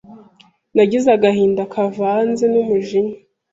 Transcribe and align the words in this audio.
nagize 0.75 1.07
agahinda 1.17 1.61
kavanze 1.73 2.43
n’umujinya. 2.53 3.17